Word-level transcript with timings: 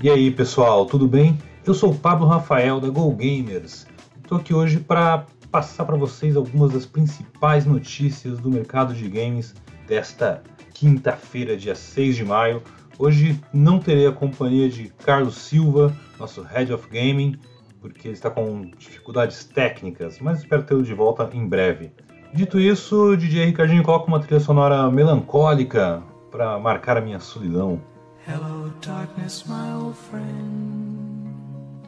E 0.00 0.08
aí 0.08 0.30
pessoal, 0.30 0.86
tudo 0.86 1.08
bem? 1.08 1.36
Eu 1.66 1.74
sou 1.74 1.90
o 1.90 1.94
Pablo 1.94 2.24
Rafael 2.24 2.78
da 2.78 2.88
Go 2.88 3.10
Gamers. 3.16 3.84
Estou 4.22 4.38
aqui 4.38 4.54
hoje 4.54 4.78
para 4.78 5.26
passar 5.50 5.84
para 5.84 5.96
vocês 5.96 6.36
algumas 6.36 6.72
das 6.72 6.86
principais 6.86 7.66
notícias 7.66 8.38
do 8.38 8.48
mercado 8.48 8.94
de 8.94 9.08
games 9.08 9.56
desta 9.88 10.44
quinta-feira, 10.72 11.56
dia 11.56 11.74
6 11.74 12.14
de 12.14 12.24
maio. 12.24 12.62
Hoje 12.96 13.40
não 13.52 13.80
terei 13.80 14.06
a 14.06 14.12
companhia 14.12 14.68
de 14.68 14.88
Carlos 15.04 15.34
Silva, 15.34 15.92
nosso 16.16 16.42
Head 16.42 16.72
of 16.72 16.88
Gaming, 16.88 17.36
porque 17.80 18.06
ele 18.06 18.14
está 18.14 18.30
com 18.30 18.70
dificuldades 18.78 19.46
técnicas, 19.46 20.20
mas 20.20 20.38
espero 20.38 20.62
tê-lo 20.62 20.84
de 20.84 20.94
volta 20.94 21.28
em 21.32 21.44
breve. 21.44 21.90
Dito 22.32 22.60
isso, 22.60 23.16
DJ 23.16 23.46
Ricardinho 23.46 23.82
coloca 23.82 24.06
uma 24.06 24.20
trilha 24.20 24.38
sonora 24.38 24.88
melancólica 24.92 26.00
para 26.30 26.56
marcar 26.56 26.96
a 26.96 27.00
minha 27.00 27.18
solidão. 27.18 27.80
Hello, 28.28 28.70
darkness, 28.82 29.46
my 29.46 29.72
old 29.72 29.96
friend. 29.96 31.78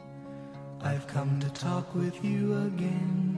I've 0.81 1.05
come 1.05 1.39
to 1.39 1.47
talk 1.51 1.93
with 1.93 2.15
you 2.23 2.57
again. 2.65 3.37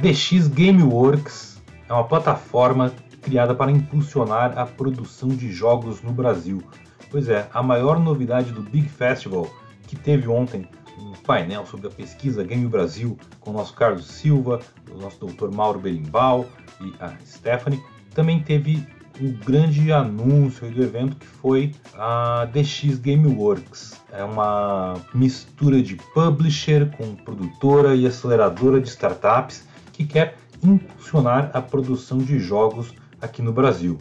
DX 0.00 0.48
Gameworks 0.48 1.60
é 1.90 1.92
uma 1.92 2.04
plataforma 2.04 2.90
criada 3.20 3.54
para 3.54 3.70
impulsionar 3.70 4.58
a 4.58 4.64
produção 4.64 5.28
de 5.28 5.52
jogos 5.52 6.00
no 6.00 6.10
Brasil. 6.10 6.62
Pois 7.10 7.28
é, 7.28 7.46
a 7.52 7.62
maior 7.62 8.00
novidade 8.00 8.50
do 8.50 8.62
Big 8.62 8.88
Festival, 8.88 9.46
que 9.86 9.96
teve 9.96 10.26
ontem 10.26 10.66
um 10.98 11.12
painel 11.26 11.66
sobre 11.66 11.88
a 11.88 11.90
pesquisa 11.90 12.42
Game 12.42 12.66
Brasil 12.66 13.18
com 13.40 13.50
o 13.50 13.52
nosso 13.52 13.74
Carlos 13.74 14.06
Silva, 14.06 14.60
o 14.90 14.96
nosso 14.96 15.20
doutor 15.20 15.52
Mauro 15.52 15.80
Berimbau 15.80 16.46
e 16.80 16.94
a 16.98 17.12
Stephanie, 17.26 17.82
também 18.14 18.42
teve 18.42 18.88
o 19.20 19.32
grande 19.44 19.92
anúncio 19.92 20.70
do 20.70 20.82
evento 20.82 21.16
que 21.16 21.26
foi 21.26 21.74
a 21.94 22.46
DX 22.46 22.98
Gameworks. 22.98 24.00
É 24.10 24.24
uma 24.24 24.94
mistura 25.12 25.82
de 25.82 25.96
publisher 26.14 26.90
com 26.96 27.14
produtora 27.14 27.94
e 27.94 28.06
aceleradora 28.06 28.80
de 28.80 28.88
startups 28.88 29.68
que 29.92 30.06
quer 30.06 30.38
impulsionar 30.62 31.50
a 31.52 31.60
produção 31.60 32.18
de 32.18 32.38
jogos 32.38 32.94
aqui 33.20 33.42
no 33.42 33.52
Brasil. 33.52 33.98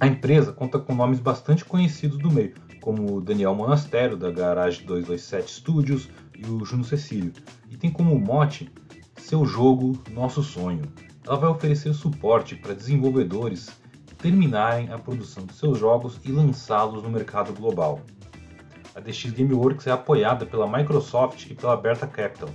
A 0.00 0.06
empresa 0.06 0.52
conta 0.52 0.78
com 0.78 0.94
nomes 0.94 1.18
bastante 1.18 1.64
conhecidos 1.64 2.18
do 2.18 2.30
meio, 2.30 2.54
como 2.80 3.20
Daniel 3.20 3.54
Monastério, 3.54 4.16
da 4.16 4.30
Garage 4.30 4.84
227 4.84 5.50
Studios, 5.50 6.08
e 6.36 6.46
o 6.46 6.64
Juno 6.64 6.84
Cecílio, 6.84 7.32
e 7.70 7.76
tem 7.76 7.90
como 7.90 8.18
mote 8.18 8.70
seu 9.16 9.46
jogo, 9.46 9.96
nosso 10.12 10.42
sonho. 10.42 10.82
Ela 11.26 11.36
vai 11.36 11.48
oferecer 11.48 11.94
suporte 11.94 12.56
para 12.56 12.74
desenvolvedores 12.74 13.70
terminarem 14.24 14.90
a 14.90 14.96
produção 14.96 15.44
de 15.44 15.52
seus 15.52 15.78
jogos 15.78 16.18
e 16.24 16.32
lançá-los 16.32 17.02
no 17.02 17.10
mercado 17.10 17.52
global. 17.52 18.00
A 18.94 19.00
DX 19.00 19.32
Gameworks 19.32 19.86
é 19.86 19.90
apoiada 19.90 20.46
pela 20.46 20.66
Microsoft 20.66 21.50
e 21.50 21.54
pela 21.54 21.76
Berta 21.76 22.06
Capital, 22.06 22.48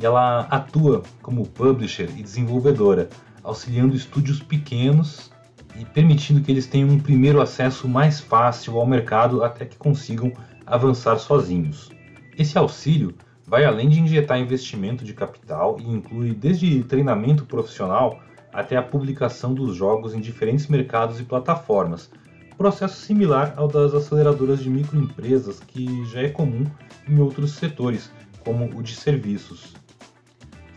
e 0.00 0.06
ela 0.06 0.42
atua 0.42 1.02
como 1.20 1.44
publisher 1.44 2.08
e 2.16 2.22
desenvolvedora, 2.22 3.08
auxiliando 3.42 3.96
estúdios 3.96 4.40
pequenos 4.40 5.32
e 5.74 5.84
permitindo 5.84 6.40
que 6.42 6.52
eles 6.52 6.68
tenham 6.68 6.90
um 6.90 7.00
primeiro 7.00 7.40
acesso 7.40 7.88
mais 7.88 8.20
fácil 8.20 8.78
ao 8.78 8.86
mercado 8.86 9.42
até 9.42 9.64
que 9.64 9.76
consigam 9.76 10.32
avançar 10.64 11.18
sozinhos. 11.18 11.90
Esse 12.38 12.56
auxílio 12.56 13.12
vai 13.44 13.64
além 13.64 13.88
de 13.88 13.98
injetar 13.98 14.38
investimento 14.38 15.04
de 15.04 15.12
capital 15.12 15.76
e 15.80 15.90
inclui 15.90 16.32
desde 16.32 16.84
treinamento 16.84 17.44
profissional 17.44 18.20
até 18.52 18.76
a 18.76 18.82
publicação 18.82 19.54
dos 19.54 19.76
jogos 19.76 20.14
em 20.14 20.20
diferentes 20.20 20.66
mercados 20.66 21.20
e 21.20 21.24
plataformas, 21.24 22.10
processo 22.56 23.00
similar 23.02 23.52
ao 23.56 23.68
das 23.68 23.94
aceleradoras 23.94 24.60
de 24.60 24.70
microempresas 24.70 25.60
que 25.60 26.04
já 26.06 26.22
é 26.22 26.28
comum 26.28 26.64
em 27.06 27.18
outros 27.20 27.52
setores, 27.52 28.10
como 28.40 28.64
o 28.76 28.82
de 28.82 28.94
serviços. 28.94 29.74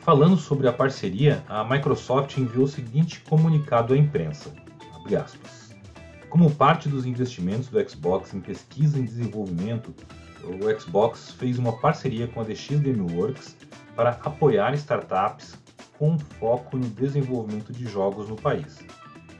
Falando 0.01 0.37
sobre 0.37 0.67
a 0.67 0.73
parceria, 0.73 1.43
a 1.47 1.63
Microsoft 1.63 2.37
enviou 2.37 2.65
o 2.65 2.67
seguinte 2.67 3.21
comunicado 3.21 3.93
à 3.93 3.97
imprensa: 3.97 4.51
Como 6.29 6.51
parte 6.51 6.89
dos 6.89 7.05
investimentos 7.05 7.69
do 7.69 7.89
Xbox 7.89 8.33
em 8.33 8.39
pesquisa 8.39 8.99
e 8.99 9.03
desenvolvimento, 9.03 9.93
o 10.43 10.79
Xbox 10.79 11.31
fez 11.31 11.57
uma 11.59 11.73
parceria 11.73 12.27
com 12.27 12.41
a 12.41 12.43
DX 12.43 12.79
Gameworks 12.79 13.55
para 13.95 14.11
apoiar 14.23 14.73
startups 14.73 15.57
com 15.99 16.17
foco 16.17 16.77
no 16.77 16.87
desenvolvimento 16.87 17.73
de 17.73 17.85
jogos 17.85 18.29
no 18.29 18.37
país. 18.37 18.79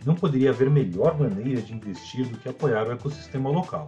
Não 0.06 0.14
poderia 0.14 0.50
haver 0.50 0.70
melhor 0.70 1.18
maneira 1.18 1.62
de 1.62 1.74
investir 1.74 2.28
do 2.28 2.38
que 2.38 2.50
apoiar 2.50 2.86
o 2.86 2.92
ecossistema 2.92 3.50
local. 3.50 3.88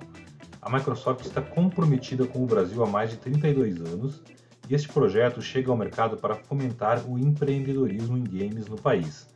A 0.62 0.72
Microsoft 0.72 1.26
está 1.26 1.42
comprometida 1.42 2.26
com 2.26 2.42
o 2.42 2.46
Brasil 2.46 2.82
há 2.82 2.88
mais 2.88 3.10
de 3.10 3.18
32 3.18 3.82
anos 3.82 4.24
e 4.70 4.74
este 4.74 4.88
projeto 4.88 5.42
chega 5.42 5.70
ao 5.70 5.76
mercado 5.76 6.16
para 6.16 6.36
fomentar 6.36 7.06
o 7.06 7.20
empreendedorismo 7.20 8.18
em 8.18 8.24
games 8.24 8.68
no 8.68 8.78
país. 8.78 9.28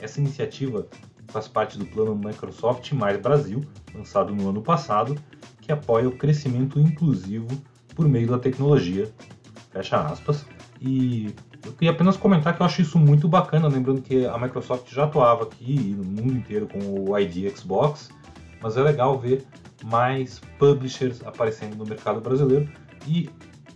Essa 0.00 0.18
iniciativa 0.18 0.88
faz 1.28 1.46
parte 1.46 1.78
do 1.78 1.86
plano 1.86 2.16
Microsoft 2.16 2.90
Mais 2.92 3.20
Brasil, 3.20 3.60
lançado 3.94 4.34
no 4.34 4.48
ano 4.48 4.62
passado, 4.62 5.16
que 5.60 5.70
apoia 5.70 6.08
o 6.08 6.16
crescimento 6.16 6.80
inclusivo 6.80 7.46
por 7.94 8.08
meio 8.08 8.26
da 8.26 8.38
tecnologia, 8.38 9.08
fecha 9.70 10.00
aspas, 10.00 10.44
e 10.80 11.32
eu 11.64 11.72
queria 11.72 11.90
apenas 11.90 12.16
comentar 12.16 12.56
que 12.56 12.62
eu 12.62 12.66
acho 12.66 12.80
isso 12.82 12.98
muito 12.98 13.28
bacana, 13.28 13.68
lembrando 13.68 14.00
que 14.00 14.26
a 14.26 14.38
Microsoft 14.38 14.92
já 14.92 15.04
atuava 15.04 15.44
aqui 15.44 15.94
no 15.96 16.04
mundo 16.04 16.34
inteiro 16.34 16.66
com 16.66 17.10
o 17.10 17.18
ID 17.18 17.54
Xbox, 17.56 18.10
mas 18.62 18.76
é 18.76 18.82
legal 18.82 19.18
ver 19.18 19.44
mais 19.84 20.40
publishers 20.58 21.22
aparecendo 21.24 21.76
no 21.76 21.84
mercado 21.84 22.20
brasileiro 22.20 22.70
e 23.06 23.28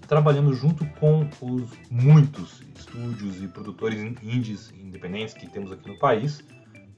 trabalhando 0.06 0.52
junto 0.54 0.84
com 1.00 1.28
os 1.40 1.70
muitos 1.90 2.62
estúdios 2.76 3.42
e 3.42 3.48
produtores 3.48 4.00
indies 4.22 4.72
independentes 4.78 5.34
que 5.34 5.48
temos 5.48 5.72
aqui 5.72 5.88
no 5.88 5.98
país 5.98 6.44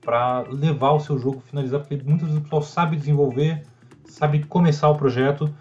para 0.00 0.42
levar 0.42 0.92
o 0.92 1.00
seu 1.00 1.18
jogo 1.18 1.40
finalizar, 1.40 1.80
porque 1.80 2.02
muitas 2.04 2.28
vezes 2.28 2.38
o 2.40 2.42
pessoal 2.42 2.62
sabe 2.62 2.96
desenvolver, 2.96 3.64
sabe 4.04 4.44
começar 4.44 4.88
o 4.88 4.96
projeto 4.96 5.52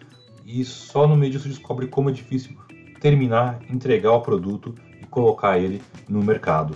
e 0.46 0.64
só 0.64 1.08
no 1.08 1.16
meio 1.16 1.32
disso 1.32 1.48
descobre 1.48 1.88
como 1.88 2.10
é 2.10 2.14
difícil 2.14 2.56
terminar, 3.00 3.60
entregar 3.70 4.12
o 4.12 4.22
produto 4.22 4.76
colocar 5.16 5.58
ele 5.58 5.82
no 6.10 6.22
mercado. 6.22 6.76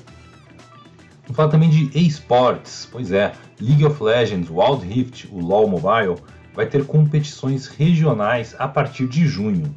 Vamos 1.24 1.36
falar 1.36 1.50
também 1.50 1.70
de 1.70 1.92
esports, 2.00 2.88
pois 2.90 3.12
é, 3.12 3.34
League 3.60 3.84
of 3.84 4.02
Legends, 4.02 4.50
Wild 4.50 4.88
Rift, 4.88 5.28
o 5.30 5.42
LoL 5.42 5.68
Mobile, 5.68 6.16
vai 6.56 6.66
ter 6.66 6.86
competições 6.86 7.68
regionais 7.68 8.56
a 8.58 8.66
partir 8.66 9.08
de 9.08 9.28
junho. 9.28 9.76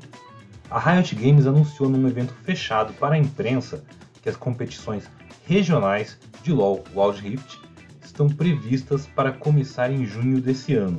A 0.71 0.79
Riot 0.79 1.13
Games 1.17 1.45
anunciou 1.45 1.91
num 1.91 2.07
evento 2.07 2.33
fechado 2.45 2.93
para 2.95 3.17
a 3.17 3.19
imprensa 3.19 3.85
que 4.23 4.29
as 4.29 4.37
competições 4.37 5.11
regionais 5.45 6.17
de 6.45 6.53
LoL 6.53 6.85
Wild 6.95 7.21
Rift 7.21 7.61
estão 8.01 8.29
previstas 8.29 9.07
para 9.09 9.33
começar 9.33 9.91
em 9.91 10.07
junho 10.07 10.41
desse 10.41 10.75
ano. 10.75 10.99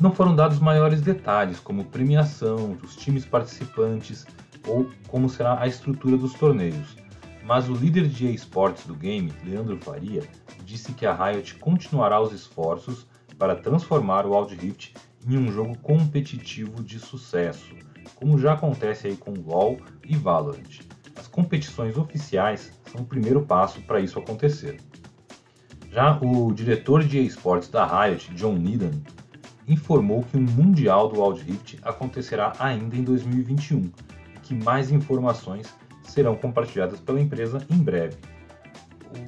Não 0.00 0.12
foram 0.12 0.34
dados 0.34 0.58
maiores 0.58 1.00
detalhes, 1.00 1.60
como 1.60 1.84
premiação, 1.84 2.76
os 2.82 2.96
times 2.96 3.24
participantes, 3.24 4.26
ou 4.68 4.88
como 5.08 5.28
será 5.28 5.60
a 5.60 5.66
estrutura 5.66 6.16
dos 6.16 6.34
torneios. 6.34 6.96
Mas 7.44 7.68
o 7.68 7.72
líder 7.72 8.06
de 8.06 8.32
esportes 8.32 8.86
do 8.86 8.94
game, 8.94 9.32
Leandro 9.42 9.78
Faria, 9.78 10.22
disse 10.64 10.92
que 10.92 11.06
a 11.06 11.14
Riot 11.14 11.54
continuará 11.54 12.20
os 12.20 12.32
esforços 12.32 13.06
para 13.38 13.56
transformar 13.56 14.26
o 14.26 14.36
Wild 14.36 14.54
Rift 14.54 14.94
em 15.26 15.38
um 15.38 15.50
jogo 15.50 15.76
competitivo 15.78 16.82
de 16.82 16.98
sucesso, 16.98 17.74
como 18.14 18.38
já 18.38 18.52
acontece 18.52 19.06
aí 19.06 19.16
com 19.16 19.32
LoL 19.32 19.78
e 20.04 20.14
Valorant. 20.14 20.80
As 21.16 21.26
competições 21.26 21.96
oficiais 21.96 22.70
são 22.92 23.00
o 23.00 23.06
primeiro 23.06 23.42
passo 23.46 23.80
para 23.82 24.00
isso 24.00 24.18
acontecer. 24.18 24.78
Já 25.90 26.18
o 26.20 26.52
diretor 26.52 27.02
de 27.02 27.18
esportes 27.18 27.70
da 27.70 27.86
Riot, 27.86 28.34
John 28.34 28.56
Needham, 28.56 29.02
informou 29.66 30.22
que 30.22 30.36
o 30.36 30.40
Mundial 30.40 31.08
do 31.08 31.22
Wild 31.22 31.42
Rift 31.44 31.78
acontecerá 31.82 32.52
ainda 32.58 32.96
em 32.96 33.02
2021 33.02 33.90
que 34.48 34.54
mais 34.54 34.90
informações 34.90 35.74
serão 36.02 36.34
compartilhadas 36.34 36.98
pela 37.00 37.20
empresa 37.20 37.58
em 37.70 37.76
breve. 37.76 38.16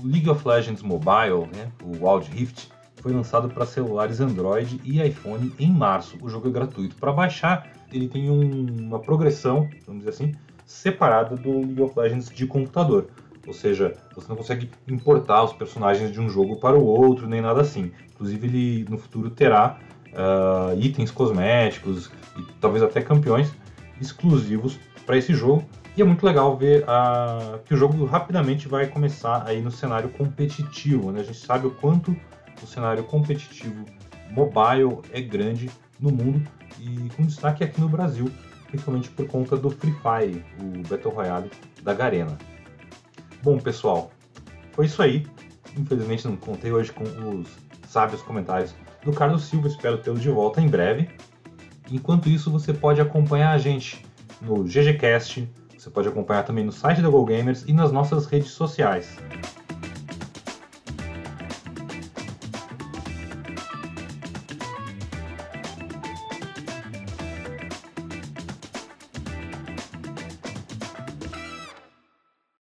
O 0.01 0.07
League 0.07 0.31
of 0.31 0.49
Legends 0.49 0.83
Mobile, 0.83 1.47
né, 1.55 1.71
o 1.85 2.07
Wild 2.07 2.31
Rift, 2.31 2.71
foi 2.97 3.13
lançado 3.13 3.49
para 3.49 3.67
celulares 3.67 4.21
Android 4.21 4.81
e 4.83 5.03
iPhone 5.03 5.53
em 5.59 5.71
março. 5.71 6.17
O 6.23 6.29
jogo 6.29 6.49
é 6.49 6.51
gratuito. 6.51 6.97
Para 6.97 7.13
baixar, 7.13 7.71
ele 7.93 8.09
tem 8.09 8.31
um, 8.31 8.87
uma 8.87 8.99
progressão, 8.99 9.69
vamos 9.87 10.05
dizer 10.05 10.11
assim, 10.11 10.35
separada 10.65 11.37
do 11.37 11.51
League 11.51 11.83
of 11.83 11.99
Legends 11.99 12.31
de 12.31 12.47
computador. 12.47 13.09
Ou 13.47 13.53
seja, 13.53 13.95
você 14.15 14.29
não 14.29 14.37
consegue 14.37 14.71
importar 14.89 15.43
os 15.45 15.53
personagens 15.53 16.13
de 16.13 16.21
um 16.21 16.29
jogo 16.31 16.57
para 16.57 16.79
o 16.79 16.85
outro, 16.85 17.27
nem 17.27 17.43
nada 17.43 17.61
assim. 17.61 17.93
Inclusive, 18.15 18.47
ele 18.47 18.87
no 18.89 18.97
futuro 18.97 19.31
terá 19.31 19.79
uh, 20.13 20.79
itens 20.79 21.11
cosméticos 21.11 22.11
e 22.39 22.43
talvez 22.61 22.83
até 22.83 23.03
campeões 23.03 23.53
exclusivos 24.01 24.79
para 25.11 25.19
esse 25.19 25.35
jogo. 25.35 25.65
E 25.97 26.03
é 26.03 26.05
muito 26.05 26.25
legal 26.25 26.57
ver 26.57 26.85
a, 26.87 27.59
que 27.65 27.75
o 27.75 27.77
jogo 27.77 28.05
rapidamente 28.05 28.69
vai 28.69 28.87
começar 28.87 29.43
aí 29.45 29.61
no 29.61 29.69
cenário 29.73 30.09
competitivo. 30.11 31.11
Né? 31.11 31.23
A 31.23 31.25
gente 31.25 31.39
sabe 31.39 31.67
o 31.67 31.73
quanto 31.73 32.17
o 32.63 32.67
cenário 32.67 33.03
competitivo 33.03 33.85
mobile 34.31 35.01
é 35.13 35.21
grande 35.21 35.69
no 35.99 36.13
mundo 36.13 36.49
e 36.79 37.09
com 37.17 37.25
destaque 37.25 37.65
aqui 37.65 37.81
no 37.81 37.89
Brasil, 37.89 38.31
principalmente 38.69 39.11
por 39.11 39.27
conta 39.27 39.57
do 39.57 39.69
Free 39.69 39.95
Fire, 39.95 40.45
o 40.61 40.89
Battle 40.89 41.13
Royale 41.13 41.51
da 41.83 41.93
Garena. 41.93 42.39
Bom, 43.43 43.59
pessoal, 43.59 44.13
foi 44.71 44.87
isso 44.87 45.03
aí. 45.03 45.27
Infelizmente 45.77 46.29
não 46.29 46.37
contei 46.37 46.71
hoje 46.71 46.93
com 46.93 47.03
os 47.03 47.49
sábios 47.89 48.23
comentários 48.23 48.77
do 49.05 49.13
Carlos 49.13 49.43
Silva, 49.43 49.67
espero 49.67 49.99
tê-lo 49.99 50.21
de 50.21 50.31
volta 50.31 50.61
em 50.61 50.69
breve. 50.69 51.09
Enquanto 51.91 52.29
isso, 52.29 52.49
você 52.53 52.73
pode 52.73 53.01
acompanhar 53.01 53.51
a 53.51 53.59
gente 53.59 54.09
no 54.41 54.65
GGCast, 54.65 55.49
você 55.77 55.91
pode 55.91 56.09
acompanhar 56.09 56.43
também 56.43 56.65
no 56.65 56.73
site 56.73 57.01
da 57.01 57.09
GoGamers 57.09 57.65
e 57.67 57.73
nas 57.73 57.91
nossas 57.91 58.27
redes 58.27 58.51
sociais. 58.51 59.17